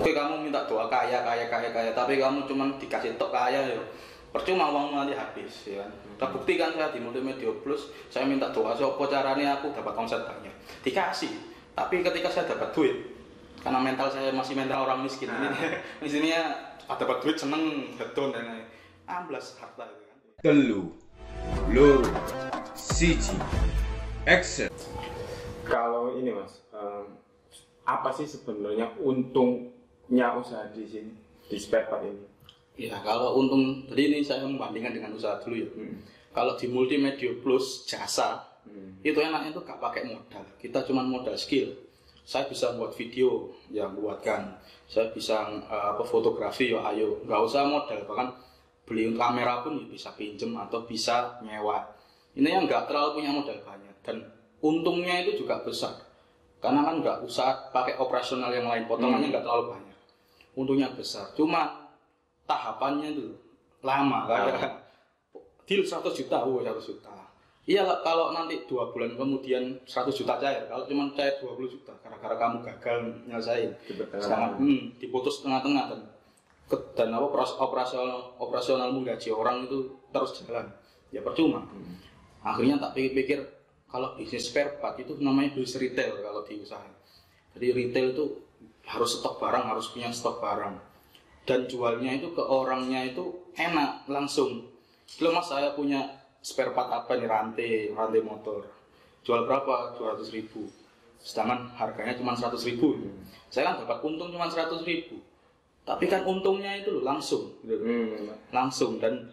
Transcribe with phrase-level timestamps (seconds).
[0.00, 1.90] Oke kamu minta doa kaya kaya kaya kaya.
[1.92, 3.76] Tapi kamu cuma dikasih tok kaya ya.
[4.32, 5.90] Percuma uangmu nanti habis ya kan.
[6.16, 10.54] Terbukti kan saya di Multimedia Plus saya minta doa siapa caranya aku dapat omset banyak?
[10.80, 11.36] Dikasih.
[11.76, 12.96] Tapi ketika saya dapat duit
[13.60, 15.52] karena mental saya masih mental orang miskin Nah.
[16.00, 16.56] ini sininya
[16.88, 18.64] dapat duit seneng beton dan lain
[19.04, 20.16] amblas harta itu kan.
[20.40, 20.82] Telu.
[21.68, 22.08] Loro
[22.72, 23.36] siji
[24.24, 24.72] action.
[25.66, 27.18] Kalau ini mas, em,
[27.86, 28.94] apa sih sebenarnya
[30.10, 31.14] untungnya usaha di sini
[31.46, 32.26] di spare part ini?
[32.74, 35.70] Ya kalau untung jadi ini saya membandingkan dengan usaha dulu ya.
[36.34, 38.42] Kalau di multimedia plus jasa
[39.06, 40.42] itu enaknya tuh gak pakai modal.
[40.58, 41.70] Kita cuma modal skill.
[42.26, 44.58] Saya bisa buat video yang buatkan.
[44.90, 48.34] Saya bisa eh, apa fotografi ya ayo nggak usah modal bahkan
[48.82, 51.86] beli kamera pun ya bisa pinjem atau bisa nyewa.
[52.34, 54.26] Ini yang nggak terlalu punya modal banyak dan
[54.58, 55.94] untungnya itu juga besar
[56.60, 59.89] karena kan nggak usah pakai operasional yang lain potongannya nggak terlalu banyak
[60.54, 61.30] untungnya besar.
[61.34, 61.90] Cuma
[62.46, 63.34] tahapannya itu
[63.80, 64.26] lama.
[64.26, 64.80] Kadang
[65.70, 67.14] deal 100 juta oh 100 juta.
[67.68, 72.34] Iya kalau nanti dua bulan kemudian 100 juta cair kalau cuma cair 20 juta gara-gara
[72.34, 72.98] kamu gagal
[73.30, 73.70] nyelesain
[74.18, 76.00] sangat hmm, diputus tengah-tengah dan
[76.98, 80.66] dan apa operas- operasional operasionalmu gaji orang itu terus jalan.
[81.14, 81.66] Ya percuma.
[82.42, 83.38] Akhirnya tak pikir-pikir
[83.90, 86.86] kalau bisnis spare part itu namanya bisnis retail kalau di usaha.
[87.54, 88.24] Jadi retail itu
[88.90, 90.74] harus stok barang harus punya stok barang.
[91.46, 94.66] Dan jualnya itu ke orangnya itu enak langsung.
[95.22, 96.06] Lo mas saya punya
[96.42, 97.26] spare part apa nih?
[97.26, 98.66] Rantai rantai motor.
[99.22, 99.94] Jual berapa?
[99.98, 100.66] 200 ribu.
[101.20, 102.98] Sedangkan harganya cuma 100 ribu.
[103.50, 105.22] Saya kan dapat untung cuma 100 ribu.
[105.86, 107.50] Tapi kan untungnya itu loh langsung.
[107.62, 107.82] Gitu.
[107.82, 108.30] Hmm.
[108.50, 108.98] langsung.
[108.98, 109.30] Dan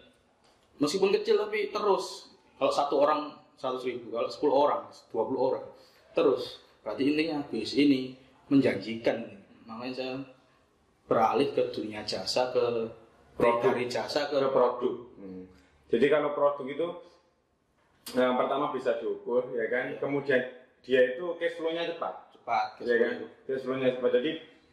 [0.78, 2.30] meskipun kecil tapi terus.
[2.58, 4.14] Kalau satu orang 100 ribu.
[4.14, 4.82] Kalau 10 orang
[5.14, 5.66] 20 orang.
[6.14, 6.62] Terus.
[6.82, 8.00] Berarti intinya bisnis ini
[8.48, 9.37] menjanjikan
[9.68, 10.14] makanya saya
[11.04, 12.88] beralih ke dunia jasa ke
[13.38, 13.70] Produk.
[13.70, 14.94] dari jasa ke ke produk.
[15.14, 15.46] Hmm.
[15.88, 16.88] Jadi kalau produk itu
[18.18, 20.42] yang pertama bisa diukur ya kan, kemudian
[20.82, 23.12] dia itu cash flow-nya cepat, cepat ya kan,
[23.46, 24.10] cash flow-nya cepat.
[24.18, 24.30] Jadi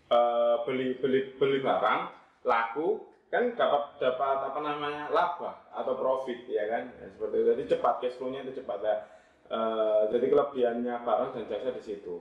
[0.09, 2.01] eh, beli beli beli barang
[2.47, 7.45] laku kan dapat dapat apa namanya laba atau profit ya kan, ya, seperti itu.
[7.53, 8.97] Jadi cepat cash flow-nya itu cepat ya.
[9.45, 12.17] Eh, jadi kelebihannya barang dan jasa di situ.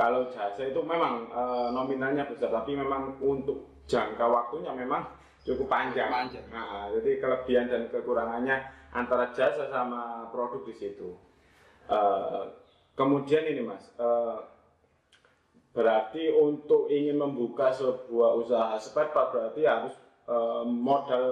[0.00, 5.04] Kalau jasa itu memang eh, nominalnya besar, tapi memang untuk jangka waktunya memang
[5.44, 6.08] cukup panjang.
[6.08, 6.46] Panjang.
[6.48, 8.64] Nah, jadi kelebihan dan kekurangannya
[8.96, 11.20] antara jasa sama produk di situ.
[11.84, 12.42] Eh,
[12.96, 14.38] kemudian ini mas, eh,
[15.76, 19.92] berarti untuk ingin membuka sebuah usaha spare part berarti harus
[20.32, 21.24] eh, modal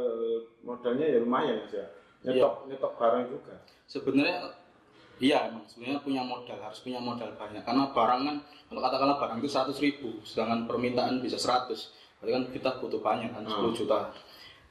[0.60, 1.88] modalnya ya lumayan mas ya.
[2.20, 3.54] Nyetok nyetok barang juga.
[3.88, 4.52] sebenarnya
[5.18, 7.62] iya emang sebenarnya punya modal harus punya modal banyak.
[7.62, 8.36] Karena barang kan
[8.70, 11.70] kalau katakanlah barang itu 100 ribu sedangkan permintaan bisa 100
[12.18, 14.10] berarti kan kita butuh banyak kan 10 juta.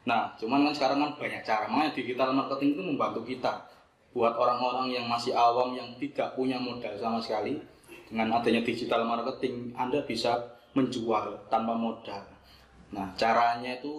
[0.08, 1.66] Nah cuman kan sekarang kan banyak cara.
[1.68, 3.54] Makanya digital marketing itu membantu kita.
[4.16, 7.60] Buat orang-orang yang masih awam yang tidak punya modal sama sekali
[8.08, 12.24] dengan adanya digital marketing Anda bisa menjual tanpa modal.
[12.96, 13.94] Nah caranya itu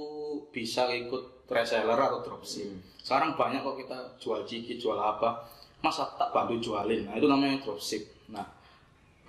[0.49, 2.73] bisa ikut reseller atau dropship.
[3.01, 5.45] Sekarang banyak kok kita jual ciki jual apa
[5.79, 7.07] masa tak bantu jualin?
[7.07, 8.03] Nah itu namanya dropship.
[8.31, 8.45] Nah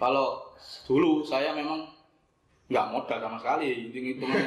[0.01, 0.41] kalau
[0.89, 1.85] dulu saya memang
[2.69, 4.37] nggak modal sama sekali hitungan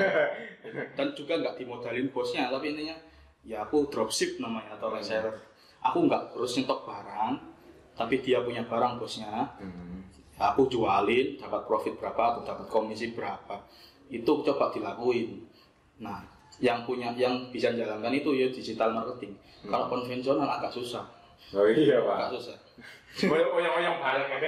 [0.97, 2.95] dan juga nggak dimodalin bosnya tapi intinya
[3.43, 5.35] ya aku dropship namanya atau reseller.
[5.83, 7.33] Aku nggak terus nyetok barang
[7.99, 9.31] tapi dia punya barang bosnya.
[10.39, 13.63] Ya aku jualin dapat profit berapa atau dapat komisi berapa.
[14.11, 15.43] Itu coba dilakuin.
[16.03, 16.23] Nah
[16.63, 19.35] yang punya yang bisa jalankan itu ya digital marketing.
[19.67, 21.22] Kalau konvensional agak susah
[21.53, 22.57] Oh iya agak susah
[23.29, 24.41] Oyong-oyong balik kan.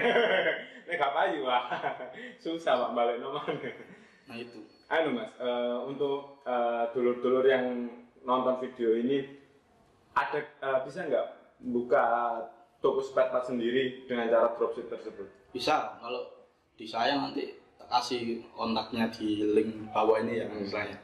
[0.88, 1.62] Ini gak payu pak.
[2.44, 3.44] Susah pak balik nomor.
[4.24, 7.92] nah itu Anu mas, eh, untuk eh, dulur-dulur yang
[8.24, 9.20] nonton video ini
[10.16, 11.26] ada eh, bisa nggak
[11.60, 12.04] buka
[12.80, 15.28] toko spare part sendiri dengan cara dropship tersebut?
[15.54, 16.24] bisa kalau
[16.74, 20.98] di saya nanti tak kasih kontaknya di link bawah ini ya misalnya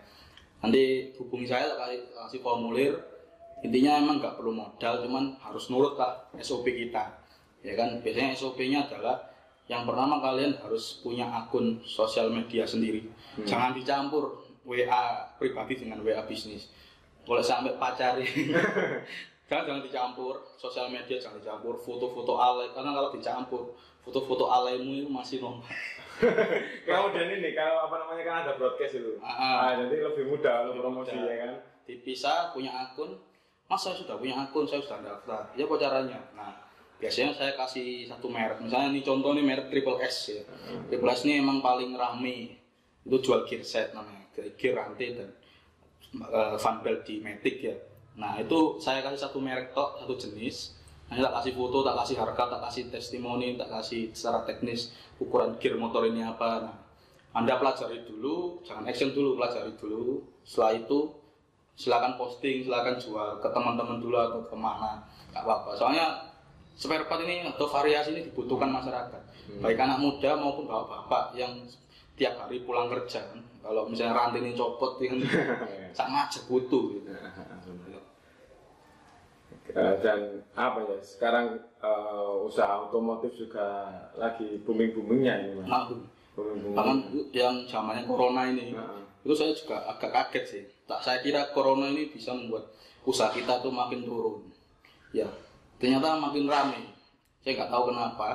[0.58, 2.92] nanti hubungi saya tak kasih, kasih formulir
[3.60, 7.04] intinya emang nggak perlu modal cuman harus nurut lah SOP kita.
[7.60, 8.00] Ya kan?
[8.00, 9.20] Biasanya SOP-nya adalah
[9.68, 13.04] yang pertama kalian harus punya akun sosial media sendiri.
[13.44, 15.02] Jangan dicampur WA
[15.36, 16.72] pribadi dengan WA bisnis.
[17.22, 18.24] Kalau sampai pacari.
[19.50, 25.10] Jangan jangan dicampur sosial media jangan dicampur foto-foto alay karena kalau dicampur foto-foto alaymu itu
[25.10, 25.66] masih normal.
[26.86, 29.18] Kemudian ini kalau apa namanya kan ada broadcast itu.
[29.18, 31.26] Ah, Ah, jadi lebih mudah untuk promosi mudah.
[31.26, 31.52] ya kan.
[31.82, 33.18] dipisah punya akun
[33.70, 35.46] mas saya sudah punya akun saya sudah daftar.
[35.54, 36.18] Ya kok caranya?
[36.34, 36.58] Nah
[36.98, 38.58] biasanya saya kasih satu merek.
[38.58, 40.42] Misalnya ini contoh nih merek triple S ya.
[40.90, 42.58] Triple S ini emang paling rame.
[43.06, 45.30] Itu jual gear set namanya gear rantai dan
[46.26, 47.76] uh, fan belt di Matic ya.
[48.18, 50.74] Nah itu saya kasih satu merek tok satu jenis.
[51.06, 54.90] Nah tak kasih foto tak kasih harga tak kasih testimoni tak kasih secara teknis
[55.22, 56.66] ukuran gear motor ini apa.
[56.66, 56.76] Nah
[57.30, 60.26] anda pelajari dulu jangan action dulu pelajari dulu.
[60.42, 61.19] Setelah itu
[61.80, 65.00] silakan posting silakan jual ke teman-teman dulu atau ke mana
[65.32, 65.72] nggak apa-apa.
[65.72, 66.28] Soalnya
[66.76, 69.22] spare part ini atau variasi ini dibutuhkan masyarakat.
[69.64, 71.56] Baik anak muda maupun bapak-bapak yang
[72.20, 73.24] tiap hari pulang kerja
[73.64, 75.16] kalau misalnya rantai ini copot kan
[75.96, 77.08] sangat aja butuh gitu.
[79.70, 83.86] Eh, dan apa ya sekarang eh, usaha otomotif juga
[84.18, 85.66] lagi booming boomingnya ini mas.
[85.70, 85.86] Nah,
[86.34, 88.74] booming booming yang zamannya corona ini.
[89.20, 90.64] Itu saya juga agak kaget sih.
[90.88, 92.72] Tak saya kira corona ini bisa membuat
[93.04, 94.48] usaha kita tuh makin turun.
[95.12, 95.28] Ya
[95.76, 96.80] ternyata makin rame.
[97.40, 98.28] Saya nggak tahu kenapa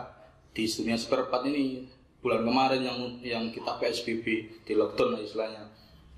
[0.53, 1.85] di dunia spare part ini
[2.21, 4.25] bulan kemarin yang yang kita PSBB
[4.65, 5.63] di lockdown lah istilahnya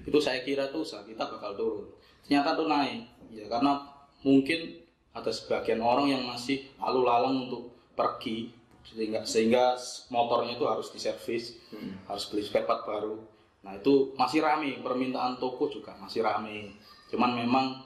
[0.08, 1.88] itu saya kira tuh usaha kita bakal turun.
[2.24, 3.04] Ternyata tuh naik
[3.36, 3.84] ya karena
[4.24, 8.54] mungkin ada sebagian orang yang masih lalu lalang untuk pergi
[8.88, 9.76] sehingga sehingga
[10.08, 11.60] motornya itu harus diservis
[12.08, 13.20] harus beli spare part baru
[13.68, 16.72] nah itu masih rame permintaan toko juga masih rame.
[17.12, 17.84] Cuman memang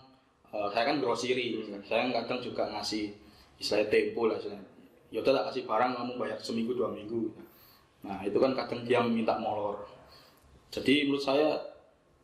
[0.54, 3.18] eh, saya kan grocery saya kadang juga ngasih
[3.58, 4.62] istilahnya tempo lah istilahnya.
[5.10, 7.34] Yaudah tak kasih barang kamu bayar seminggu dua minggu.
[8.06, 9.90] Nah itu kan kadang dia minta molor.
[10.70, 11.58] Jadi menurut saya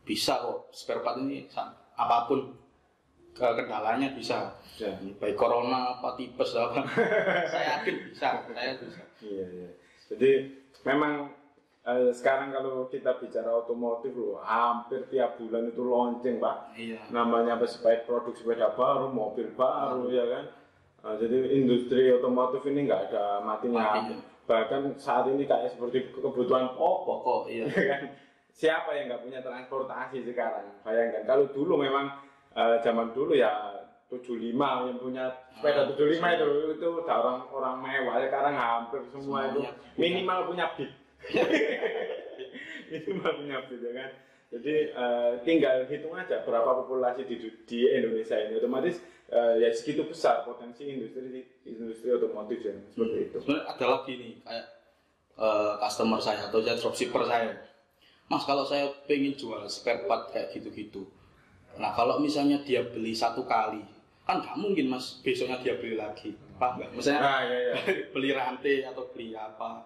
[0.05, 1.49] bisa kok spare part ini
[1.97, 2.53] apa pun
[3.33, 4.53] ke- kendalanya bisa.
[4.77, 4.93] Ya.
[5.17, 6.85] baik corona apa tipes apa.
[7.51, 9.01] Saya yakin bisa saya bisa.
[9.25, 9.69] Iya, iya.
[10.05, 10.29] Jadi
[10.85, 11.33] memang
[11.87, 16.75] eh, sekarang kalau kita bicara otomotif loh, hampir tiap bulan itu launching pak.
[16.75, 20.45] iya Namanya sepeda produk sepeda baru, mobil baru ya kan.
[21.07, 24.03] Eh, jadi industri otomotif ini nggak ada matinya.
[24.03, 24.17] Matinya.
[24.47, 27.03] Bahkan saat ini kayak seperti kebutuhan pokok.
[27.23, 28.01] pokok iya ya kan?
[28.51, 30.65] Siapa yang nggak punya transportasi sekarang?
[30.83, 32.11] Bayangkan kalau dulu memang
[32.51, 33.51] eh, zaman dulu ya
[34.07, 36.47] 75 yang punya sepeda Ah, 75 itu
[36.79, 39.99] itu udah orang orang mewah sekarang hampir semua itu Semuanya punya.
[39.99, 40.91] minimal punya beat
[42.91, 44.11] minimal punya beat ya kan.
[44.47, 47.35] Jadi eh, tinggal hitung aja berapa populasi di,
[47.67, 48.55] di Indonesia ini.
[48.55, 53.37] Otomatis eh, ya segitu besar potensi industri industri otomotif ya seperti itu.
[53.43, 54.67] Sebenarnya ada lagi nih kayak
[55.35, 57.51] eh, customer saya atau saya dropshipper saya.
[58.27, 61.07] Mas kalau saya pengen jual spare part kayak gitu-gitu.
[61.79, 63.83] Nah kalau misalnya dia beli satu kali
[64.23, 65.19] kan nggak mungkin mas.
[65.23, 66.31] Besoknya dia beli lagi.
[66.55, 66.91] Paham nggak?
[66.95, 67.73] Misalnya nah ya ya
[68.15, 69.83] beli rantai atau beli apa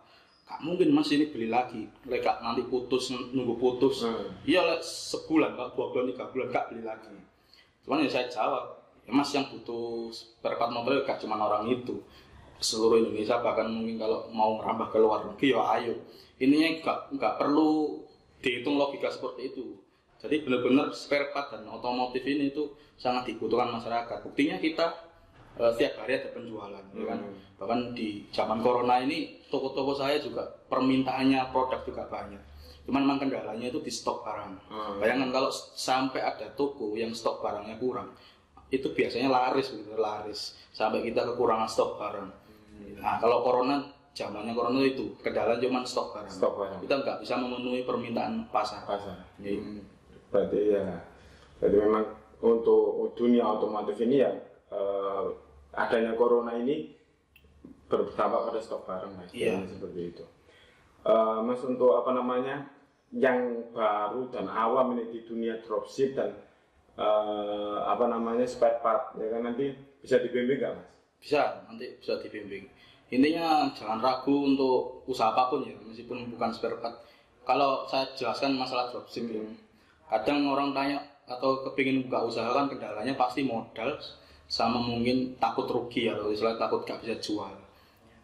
[0.51, 1.87] nggak mungkin mas ini beli lagi.
[2.03, 4.03] Mereka nanti putus nunggu putus.
[4.03, 4.35] Hmm.
[4.43, 7.15] iya sebulan kalau dua bulan tiga bulan nggak beli lagi.
[7.87, 12.03] Cuman ya saya jawab ya mas yang butuh spare part ya gak cuma orang itu.
[12.59, 15.95] Seluruh Indonesia bahkan mungkin kalau mau merambah ke luar negeri ya ayo.
[16.43, 18.03] Ininya nggak nggak perlu
[18.43, 19.79] dihitung logika seperti itu.
[20.19, 24.19] Jadi benar-benar spare part dan otomotif ini itu sangat dibutuhkan masyarakat.
[24.21, 25.10] Buktinya kita
[25.53, 27.35] eh, tiap hari ada penjualan ya kan Hmm.
[27.57, 32.41] bahkan di zaman corona ini toko-toko saya juga permintaannya produk juga banyak
[32.81, 34.97] cuman memang kendalanya itu di stok barang Hmm.
[34.97, 38.09] bayangkan kalau sampai ada toko yang stok barangnya kurang
[38.67, 42.29] itu biasanya laris gitu laris sampai kita kekurangan stok barang
[42.97, 46.79] nah kalau corona zamannya corona itu kendala cuma stok barang Stok barang.
[46.81, 49.59] kita nggak bisa memenuhi permintaan pasar pasar Iya.
[49.59, 49.81] Hmm.
[50.27, 50.85] berarti ya
[51.57, 52.05] berarti memang
[52.41, 52.81] untuk
[53.13, 54.31] dunia otomotif ini ya
[54.71, 55.23] eh,
[55.75, 56.95] adanya corona ini
[57.91, 59.31] berdampak pada stok barang mas.
[59.31, 60.23] Jadi seperti itu.
[61.03, 62.67] Eh, mas untuk apa namanya
[63.11, 66.31] yang baru dan awam ini di dunia dropship dan
[66.95, 70.89] eh, apa namanya spare part ya kan nanti bisa dibimbing nggak mas?
[71.19, 72.65] Bisa nanti bisa dibimbing.
[73.11, 77.03] Intinya jangan ragu untuk usaha apa pun ya meskipun bukan spare part.
[77.43, 79.43] Kalau saya jelaskan masalah dropship ya
[80.11, 83.95] kadang orang tanya atau kepingin buka usaha kan kendalanya pasti modal
[84.51, 87.55] sama mungkin takut rugi atau istilah takut gak bisa jual.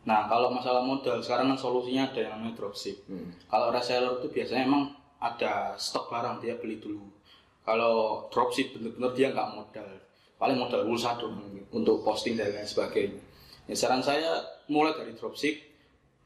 [0.04, 3.00] Nah kalau masalah modal sekarang kan solusinya ada yang namanya dropship.
[3.48, 4.92] Kalau reseller itu biasanya emang
[5.24, 7.08] ada stok barang dia beli dulu.
[7.64, 9.88] Kalau dropship bener-bener dia nggak modal.
[10.36, 11.40] Paling modal pulsa dong
[11.72, 13.24] untuk posting dan lain sebagainya.
[13.68, 15.64] Ya, saran saya mulai dari dropship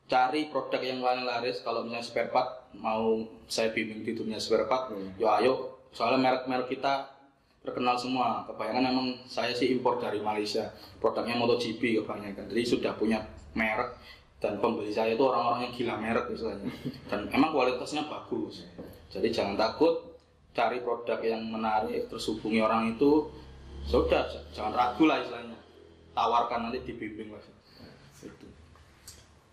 [0.09, 1.61] cari produk yang paling laris.
[1.61, 4.89] Kalau misalnya spare part mau saya bimbing di dunia spare part
[5.21, 5.53] yo ayo.
[5.93, 7.20] Soalnya merek-merek kita
[7.61, 8.43] terkenal semua.
[8.49, 10.73] Kebanyakan emang saya sih impor dari Malaysia.
[10.97, 12.49] Produknya MotoGP kebanyakan.
[12.49, 13.21] Jadi sudah punya
[13.53, 13.97] merek
[14.41, 16.73] dan pembeli saya itu orang-orang yang gila merek istilahnya
[17.13, 18.65] dan emang kualitasnya bagus.
[19.13, 20.17] Jadi jangan takut
[20.51, 23.29] cari produk yang menarik terus hubungi orang itu
[23.85, 25.57] sudah jangan ragu lah istilahnya.
[26.11, 27.45] Tawarkan nanti dibimbing mas.
[28.25, 28.47] Itu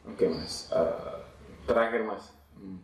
[0.08, 1.20] Oke mas, Eh,
[1.68, 2.80] terakhir mas, Hmm.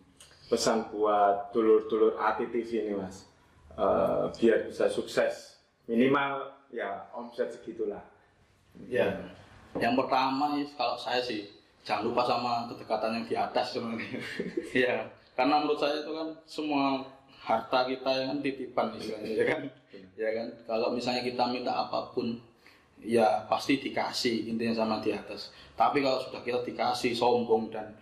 [0.46, 3.26] pesan buat dulur-dulur ATTV ini mas
[3.74, 5.58] Eh, biar bisa sukses
[5.90, 8.06] minimal ya omset segitulah
[8.90, 9.06] Ya,
[9.78, 11.46] yang pertama is, kalau saya sih
[11.86, 14.18] jangan lupa sama kedekatan yang di atas sebenarnya.
[14.82, 14.94] ya,
[15.38, 17.06] karena menurut saya itu kan semua
[17.38, 19.62] harta kita yang kan titipan istilahnya, ya kan?
[20.18, 22.34] Ya kan, kalau misalnya kita minta apa pun,
[22.98, 25.54] ya pasti dikasih intinya sama di atas.
[25.78, 27.94] Tapi kalau sudah kita dikasih sombong dan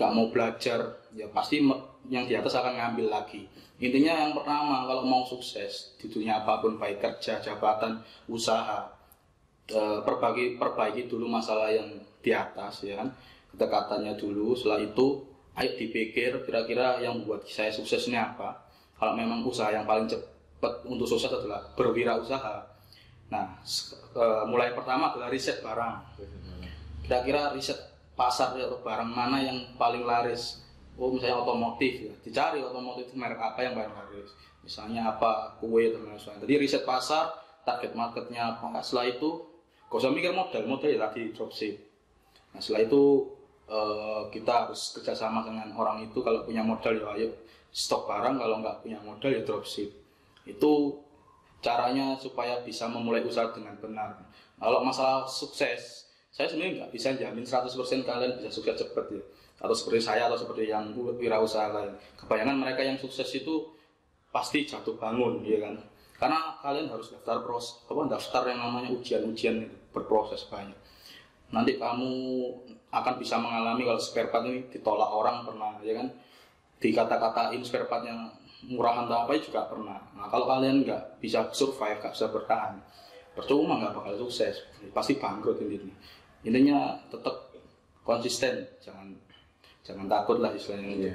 [0.00, 0.80] gak mau belajar,
[1.12, 1.60] ya pasti
[2.08, 3.44] yang di atas akan ngambil lagi.
[3.76, 8.88] Intinya yang pertama kalau mau sukses di dunia apa pun baik kerja, jabatan, usaha,
[9.68, 11.88] eh, perbaiki perbaiki dulu masalah yang
[12.24, 13.12] di atas ya kan?
[13.52, 15.24] Kedekatannya dulu setelah itu
[15.56, 18.56] ayo dipikir kira-kira yang membuat saya sukses ini apa.
[18.96, 22.56] Kalau memang usaha yang paling cepat untuk sukses adalah berwirausaha.
[23.32, 23.60] Nah
[24.16, 26.20] eh, mulai pertama adalah riset barang.
[27.04, 27.80] Kira-kira riset
[28.20, 30.60] pasar atau barang mana yang paling laris?
[31.00, 34.36] Oh misalnya otomotif ya dicari otomotif merek apa yang paling laris?
[34.60, 36.44] Misalnya apa kue dan lain sebagainya.
[36.44, 37.32] Jadi riset pasar
[37.64, 38.68] target marketnya apa?
[38.68, 39.48] Nah, setelah itu
[39.88, 41.74] gak usah mikir modal modal ya tadi dropship
[42.50, 43.02] nah setelah itu
[43.66, 47.30] eh, kita harus kerjasama dengan orang itu kalau punya modal ya ayo
[47.70, 49.90] stok barang kalau nggak punya modal ya dropship
[50.46, 50.98] itu
[51.60, 54.16] caranya supaya bisa memulai usaha dengan benar.
[54.56, 56.09] Kalau masalah sukses
[56.40, 59.20] saya sebenarnya nggak bisa jamin 100% kalian bisa sukses cepat ya.
[59.60, 61.92] Atau seperti saya atau seperti yang wirausaha lain.
[62.16, 63.68] Kebanyakan mereka yang sukses itu
[64.32, 65.76] pasti jatuh bangun ya kan?
[66.16, 70.72] Karena kalian harus daftar pros apa daftar yang namanya ujian-ujian berproses banyak.
[71.52, 72.12] Nanti kamu
[72.88, 76.08] akan bisa mengalami kalau spare part ini ditolak orang pernah ya kan?
[76.80, 78.32] Dikata-katain spare partnya
[78.64, 80.00] murah atau apa juga pernah.
[80.16, 82.80] Nah kalau kalian nggak bisa survive nggak bisa bertahan
[83.36, 84.64] percuma nggak bakal sukses.
[84.96, 85.92] Pasti bangkrut intinya
[86.40, 87.52] intinya tetap
[88.02, 89.12] konsisten jangan
[89.84, 91.10] jangan takut lah istilahnya.
[91.10, 91.14] Iya.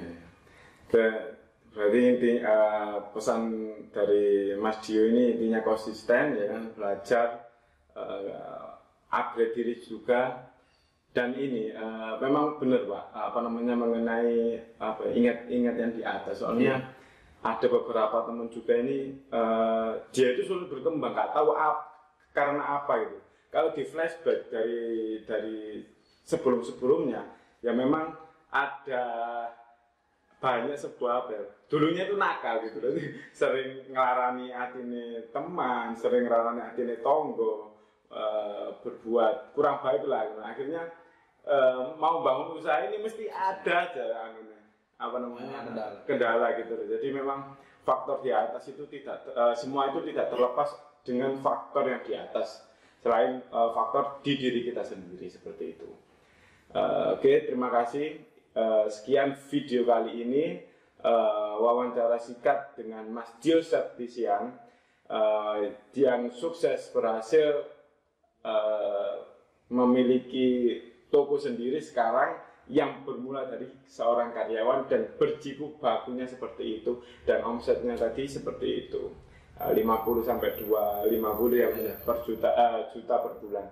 [0.92, 1.34] Ber-
[1.76, 3.52] Berarti inti eh, pesan
[3.92, 6.72] dari Mas Dio ini intinya konsisten ya kan?
[6.72, 7.28] Belajar
[7.92, 8.64] eh,
[9.12, 10.56] upgrade diri juga.
[11.12, 16.40] Dan ini eh, memang benar pak apa namanya mengenai apa ingat-ingat yang di atas.
[16.40, 16.80] Soalnya
[17.44, 21.92] ada beberapa teman juga ini eh, dia itu sulit berkembang nggak tahu ap,
[22.32, 23.20] karena apa gitu
[23.56, 24.84] kalau di flashback dari
[25.24, 25.80] dari
[26.28, 27.24] sebelum-sebelumnya
[27.64, 28.12] ya memang
[28.52, 29.08] ada
[30.44, 32.84] banyak sebuah apa ya, dulunya itu nakal gitu.
[32.84, 33.02] Jadi
[33.40, 37.80] sering ngelarani atine teman sering ngelarani atine tonggo
[38.12, 40.28] eh, berbuat kurang baik lah.
[40.36, 40.92] Nah, akhirnya
[41.48, 44.04] eh, mau bangun usaha ini mesti ada aja
[45.00, 45.64] apa namanya?
[45.64, 45.98] Kendala.
[46.04, 46.88] kendala gitu loh.
[46.88, 50.76] jadi memang faktor di atas itu tidak eh, semua itu tidak terlepas
[51.08, 52.64] dengan faktor yang di atas
[53.06, 55.90] selain eh, faktor di diri kita sendiri seperti itu.
[56.74, 58.18] Eh, Oke, terima kasih.
[58.58, 60.46] Eh, sekian video kali ini.
[61.06, 64.58] Eh, wawancara singkat dengan Mas Dio Septisian
[65.06, 67.62] eh, yang sukses berhasil
[68.42, 69.16] eh,
[69.70, 70.82] memiliki
[71.14, 72.42] toko sendiri sekarang
[72.74, 79.14] yang bermula dari seorang karyawan dan berjiku bakunya seperti itu dan omsetnya tadi seperti itu
[79.56, 81.96] 50 sampai 250 yang Iya.
[82.04, 83.68] per juta eh, juta per bulan.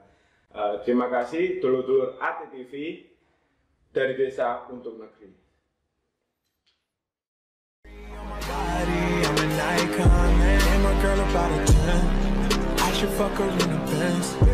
[0.53, 2.73] Eh, terima kasih dulur-dulur ATTV
[3.91, 5.43] dari desa untuk negeri.
[8.47, 10.61] body, I'm an icon, man.
[10.61, 12.79] And my girl about a 10.
[12.79, 14.52] I should fuck her in the Benz.